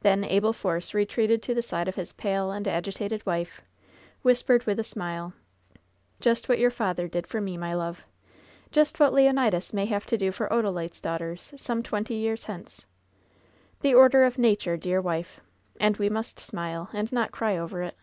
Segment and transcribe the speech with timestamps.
[0.00, 3.60] Then Abel Force retreated to the side of his pale and agitated wife,
[4.22, 5.34] whispered with a smile:
[6.18, 8.32] "Just what your father did for me, my love I
[8.72, 12.86] Just what Leonidas may have to do for Odalite's daughters some twenty years hence!
[13.82, 15.40] The order of nature, dear wife!
[15.78, 17.98] And we must smile and not cry over it."